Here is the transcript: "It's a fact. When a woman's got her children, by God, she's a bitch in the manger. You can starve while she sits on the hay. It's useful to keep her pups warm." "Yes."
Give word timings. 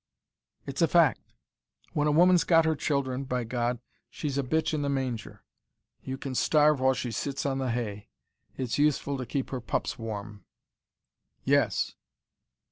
"It's 0.65 0.81
a 0.81 0.87
fact. 0.87 1.31
When 1.93 2.07
a 2.07 2.11
woman's 2.11 2.43
got 2.43 2.65
her 2.65 2.75
children, 2.75 3.23
by 3.23 3.43
God, 3.43 3.77
she's 4.09 4.35
a 4.35 4.41
bitch 4.41 4.73
in 4.73 4.81
the 4.81 4.89
manger. 4.89 5.43
You 6.01 6.17
can 6.17 6.33
starve 6.33 6.79
while 6.79 6.95
she 6.95 7.11
sits 7.11 7.45
on 7.45 7.59
the 7.59 7.69
hay. 7.69 8.09
It's 8.57 8.79
useful 8.79 9.15
to 9.19 9.27
keep 9.27 9.51
her 9.51 9.61
pups 9.61 9.99
warm." 9.99 10.43
"Yes." 11.45 11.93